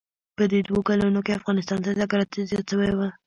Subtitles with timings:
[0.37, 2.99] په دې دوو کلونو کښې افغانستان ته تگ راتگ زيات سوى و.